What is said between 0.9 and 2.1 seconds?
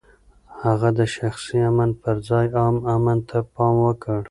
د شخصي امن